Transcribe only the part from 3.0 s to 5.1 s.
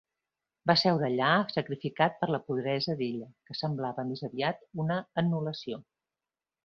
d'ella, que semblava més aviat una